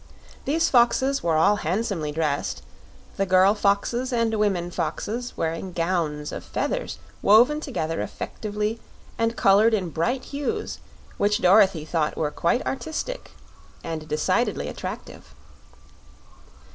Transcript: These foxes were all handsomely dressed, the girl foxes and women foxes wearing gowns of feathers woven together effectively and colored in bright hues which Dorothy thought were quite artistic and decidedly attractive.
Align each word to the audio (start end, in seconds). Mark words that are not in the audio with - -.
These 0.45 0.67
foxes 0.67 1.21
were 1.21 1.37
all 1.37 1.57
handsomely 1.57 2.11
dressed, 2.11 2.63
the 3.17 3.25
girl 3.27 3.53
foxes 3.53 4.11
and 4.11 4.33
women 4.33 4.71
foxes 4.71 5.37
wearing 5.37 5.73
gowns 5.73 6.31
of 6.31 6.43
feathers 6.43 6.97
woven 7.21 7.59
together 7.59 8.01
effectively 8.01 8.79
and 9.19 9.35
colored 9.37 9.75
in 9.75 9.91
bright 9.91 10.23
hues 10.23 10.79
which 11.17 11.37
Dorothy 11.43 11.85
thought 11.85 12.17
were 12.17 12.31
quite 12.31 12.65
artistic 12.65 13.33
and 13.83 14.07
decidedly 14.07 14.67
attractive. 14.69 15.35